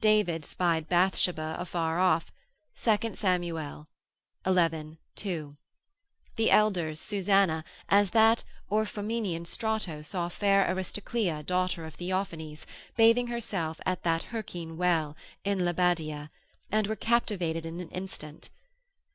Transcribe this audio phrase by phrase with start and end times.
[0.00, 2.32] David spied Bathsheba afar off,
[2.82, 3.42] 2 Sam.
[3.42, 4.94] xi.
[5.16, 5.56] 2.
[6.36, 8.42] The Elders, Susanna, as that
[8.72, 12.64] Orthomenian Strato saw fair Aristoclea daughter of Theophanes,
[12.96, 16.30] bathing herself at that Hercyne well in Lebadea,
[16.72, 18.48] and were captivated in an instant.